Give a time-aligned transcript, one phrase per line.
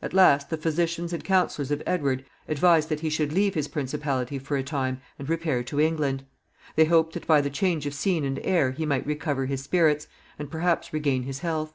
[0.00, 4.38] At last the physicians and counselors of Edward advised that he should leave his principality
[4.38, 6.24] for a time and repair to England.
[6.76, 10.08] They hoped that by the change of scene and air he might recover his spirits,
[10.38, 11.74] and perhaps regain his health.